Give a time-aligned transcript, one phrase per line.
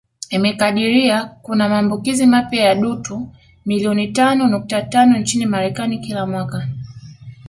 [0.29, 3.27] Imekadiria kuna maambukizi mapya ya dutu
[3.65, 6.67] milioni tano nukta tano nchini Marekani kila mwaka